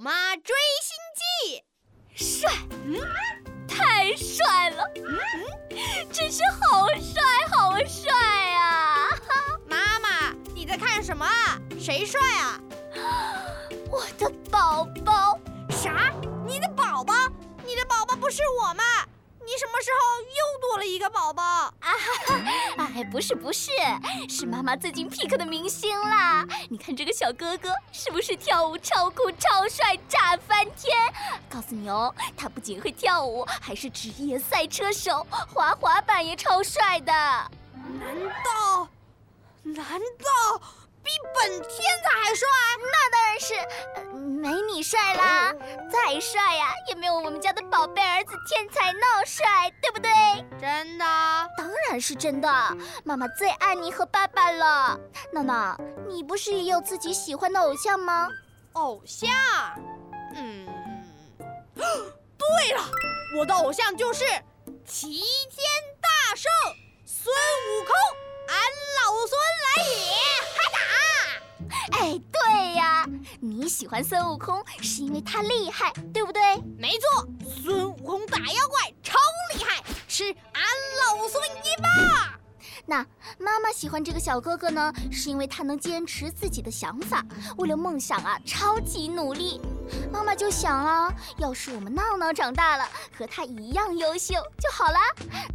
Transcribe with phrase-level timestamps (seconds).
[0.00, 1.62] 妈追星记，
[2.40, 2.50] 帅，
[2.86, 2.96] 嗯，
[3.68, 5.18] 太帅了，嗯，
[6.10, 8.10] 真是好帅好帅
[8.54, 9.10] 啊！
[9.66, 11.58] 妈妈，你在看什么啊？
[11.78, 12.58] 谁帅啊？
[13.90, 15.38] 我的宝宝。
[15.70, 16.12] 啥？
[16.46, 17.12] 你的宝宝？
[17.66, 18.82] 你的宝宝不是我吗？
[19.58, 21.74] 你什么时候又多了一个宝宝啊？
[22.78, 23.72] 哎，不是不是，
[24.28, 26.46] 是妈妈最近 pick 的明星啦！
[26.70, 30.96] 你看这个小哥哥是不是跳舞超酷超帅炸翻天？
[31.50, 37.12] 告诉你哦，他不仅会跳舞，还是职业赛车手，滑滑板也超帅的。
[37.12, 37.50] 难
[38.44, 38.88] 道？
[39.64, 40.62] 难道？
[41.02, 41.70] 比本天
[42.04, 42.46] 才还帅？
[42.92, 43.54] 那当然是
[44.12, 45.17] 没你帅啦！
[46.08, 50.10] 再帅呀，也没有我们家的宝贝儿子天才闹帅，对不对？
[50.58, 51.04] 真的？
[51.58, 52.48] 当然是真的。
[53.04, 54.98] 妈妈最爱你和爸爸了。
[55.34, 58.26] 闹闹，你不是也有自己喜欢的偶像吗？
[58.72, 59.28] 偶像？
[60.34, 60.66] 嗯，
[61.74, 62.82] 对了，
[63.36, 64.24] 我的偶像就是
[64.86, 65.62] 齐天
[66.00, 66.50] 大圣
[67.04, 67.94] 孙悟空，
[73.68, 76.40] 你喜欢孙悟空是因为他厉害，对不对？
[76.78, 77.28] 没错，
[77.62, 79.18] 孙悟空打妖怪超
[79.52, 80.62] 厉害，吃俺
[81.04, 82.32] 老孙一棒。
[82.86, 83.04] 那
[83.38, 87.22] 妈妈喜欢这个小哥哥呢，是因为他能坚持自己的想法，
[87.58, 89.60] 为了梦想啊，超级努力。
[90.10, 92.88] 妈妈就想啊，要是我们闹闹长大了，
[93.18, 94.98] 和他一样优秀就好了。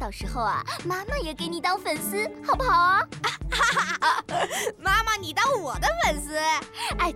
[0.00, 3.08] 到时候啊，妈妈也给你当粉丝，好不好啊？
[3.52, 4.24] 哈 哈
[4.78, 6.36] 妈妈，你当我的粉丝？
[6.98, 7.14] 哎，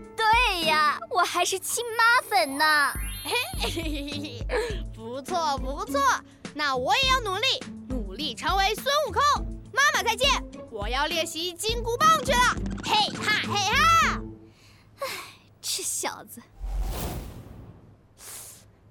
[1.35, 2.93] 还是亲妈粉呢。
[3.25, 6.01] 嘿嘿嘿嘿，不错不错，
[6.55, 9.21] 那我也要努力，努力成为孙悟空。
[9.73, 10.31] 妈妈再见，
[10.71, 12.39] 我要练习金箍棒去了。
[12.85, 14.21] 嘿哈嘿哈！
[15.01, 15.09] 哎，
[15.61, 16.41] 这小子，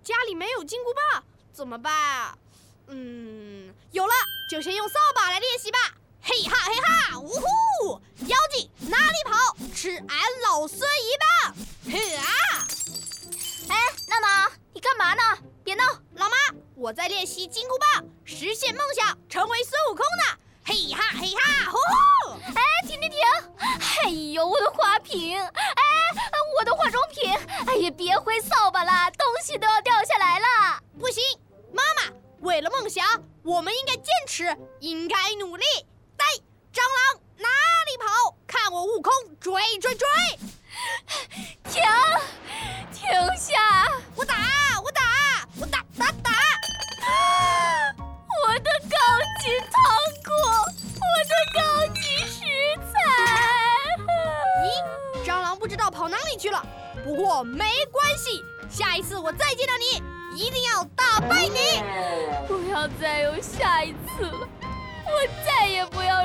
[0.03, 1.23] 家里没有金箍棒，
[1.53, 2.37] 怎么办啊？
[2.87, 4.13] 嗯，有了，
[4.49, 5.79] 就先用扫把来练习吧。
[6.21, 8.01] 嘿哈嘿哈，呜呼！
[8.27, 9.55] 妖精哪里跑？
[9.73, 11.55] 吃俺老孙一棒！
[11.85, 12.23] 嘿啊！
[15.03, 15.37] 嘛呢？
[15.65, 15.83] 别闹！
[16.15, 16.35] 老妈，
[16.75, 20.39] 我在练习金箍棒，实现梦想，成为孙悟空呢。
[20.65, 22.39] 嘿哈嘿哈，呼呼！
[22.39, 23.19] 哎，停停停！
[23.59, 25.37] 哎呦，我的花瓶！
[25.37, 25.83] 哎，
[26.57, 27.29] 我的化妆品！
[27.67, 30.81] 哎呀，别挥扫把了，东西都要掉下来了！
[30.97, 31.21] 不行，
[31.73, 33.05] 妈妈，为了梦想，
[33.43, 35.65] 我们应该坚持，应该努力。
[36.15, 36.25] 呆，
[36.71, 37.49] 蟑螂哪
[37.91, 38.37] 里跑？
[38.47, 40.07] 看我悟空追追追！
[55.63, 56.61] 不知道跑哪里去了。
[57.05, 60.03] 不过没关系，下一次我再见到你，
[60.37, 61.81] 一定要打败你。
[62.45, 66.22] 不要再有下一次了，我再也不要。